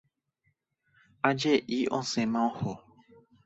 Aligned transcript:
Aje'i 1.29 1.79
osẽma 1.97 2.41
oho. 2.47 2.73